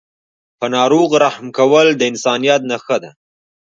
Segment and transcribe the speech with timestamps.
[0.59, 3.11] په ناروغ رحم کول د انسانیت نښه ده.